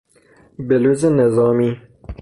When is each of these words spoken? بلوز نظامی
بلوز 0.67 1.05
نظامی 1.05 1.69